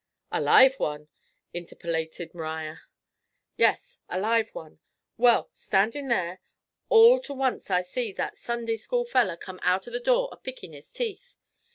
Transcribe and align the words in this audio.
'A 0.31 0.41
live 0.41 0.79
one,' 0.79 1.09
interpolated 1.53 2.33
M'riar. 2.33 2.79
'Yes, 3.55 3.99
a 4.09 4.19
live 4.19 4.49
one. 4.55 4.79
Well, 5.15 5.51
standin' 5.53 6.07
there, 6.07 6.41
all 6.89 7.19
to 7.21 7.35
once 7.35 7.69
I 7.69 7.81
see 7.81 8.11
that 8.13 8.35
Sunday 8.35 8.77
school 8.77 9.05
feller 9.05 9.37
come 9.37 9.59
out 9.61 9.87
o' 9.87 9.91
the 9.91 9.99
door 9.99 10.29
a 10.31 10.37
pickin' 10.37 10.73
his 10.73 10.91
teeth. 10.91 11.35